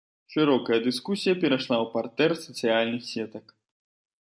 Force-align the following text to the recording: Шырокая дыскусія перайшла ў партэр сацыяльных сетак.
Шырокая 0.35 0.79
дыскусія 0.87 1.33
перайшла 1.43 1.77
ў 1.83 1.85
партэр 1.97 2.29
сацыяльных 2.47 3.03
сетак. 3.13 3.45